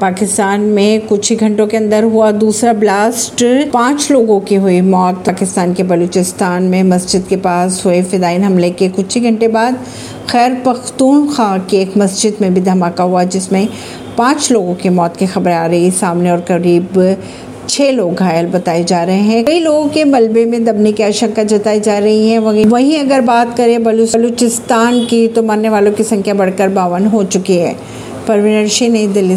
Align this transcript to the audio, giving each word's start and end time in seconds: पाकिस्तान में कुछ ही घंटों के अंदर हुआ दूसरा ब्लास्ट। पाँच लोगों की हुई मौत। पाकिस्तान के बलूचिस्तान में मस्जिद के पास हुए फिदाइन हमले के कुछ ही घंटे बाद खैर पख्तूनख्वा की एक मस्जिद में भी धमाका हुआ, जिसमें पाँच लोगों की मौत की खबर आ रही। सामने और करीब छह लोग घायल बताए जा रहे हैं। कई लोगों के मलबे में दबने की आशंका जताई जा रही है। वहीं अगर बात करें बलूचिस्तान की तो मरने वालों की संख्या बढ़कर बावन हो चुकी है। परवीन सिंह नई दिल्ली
पाकिस्तान 0.00 0.60
में 0.66 1.06
कुछ 1.06 1.30
ही 1.30 1.34
घंटों 1.36 1.66
के 1.66 1.76
अंदर 1.76 2.04
हुआ 2.04 2.30
दूसरा 2.32 2.72
ब्लास्ट। 2.72 3.42
पाँच 3.72 4.10
लोगों 4.10 4.38
की 4.40 4.54
हुई 4.54 4.80
मौत। 4.80 5.16
पाकिस्तान 5.26 5.74
के 5.74 5.82
बलूचिस्तान 5.82 6.62
में 6.64 6.82
मस्जिद 6.82 7.26
के 7.28 7.36
पास 7.36 7.82
हुए 7.86 8.00
फिदाइन 8.02 8.44
हमले 8.44 8.70
के 8.70 8.88
कुछ 8.88 9.14
ही 9.14 9.20
घंटे 9.22 9.48
बाद 9.48 9.76
खैर 10.30 10.54
पख्तूनख्वा 10.66 11.58
की 11.70 11.76
एक 11.76 11.96
मस्जिद 11.98 12.36
में 12.40 12.54
भी 12.54 12.60
धमाका 12.60 13.04
हुआ, 13.04 13.24
जिसमें 13.24 13.68
पाँच 14.18 14.50
लोगों 14.52 14.74
की 14.74 14.88
मौत 14.88 15.16
की 15.16 15.26
खबर 15.26 15.50
आ 15.50 15.66
रही। 15.66 15.90
सामने 15.90 16.30
और 16.30 16.40
करीब 16.48 17.16
छह 17.68 17.90
लोग 17.92 18.14
घायल 18.14 18.46
बताए 18.46 18.84
जा 18.84 19.02
रहे 19.04 19.20
हैं। 19.20 19.44
कई 19.44 19.60
लोगों 19.60 19.86
के 19.88 20.04
मलबे 20.06 20.44
में 20.44 20.64
दबने 20.64 20.92
की 20.92 21.02
आशंका 21.02 21.44
जताई 21.44 21.80
जा 21.80 21.98
रही 21.98 22.28
है। 22.30 22.38
वहीं 22.38 22.98
अगर 22.98 23.20
बात 23.20 23.56
करें 23.56 23.82
बलूचिस्तान 23.84 25.04
की 25.04 25.26
तो 25.28 25.42
मरने 25.42 25.68
वालों 25.68 25.92
की 25.92 26.04
संख्या 26.04 26.34
बढ़कर 26.34 26.68
बावन 26.68 27.06
हो 27.06 27.24
चुकी 27.24 27.56
है। 27.56 27.76
परवीन 28.28 28.66
सिंह 28.68 28.92
नई 28.92 29.06
दिल्ली 29.06 29.28